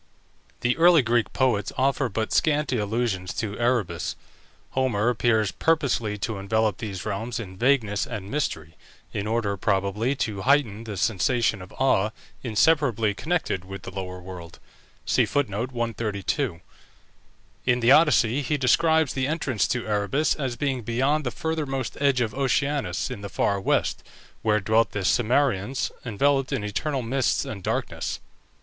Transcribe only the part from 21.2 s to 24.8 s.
the furthermost edge of Oceanus, in the far west, where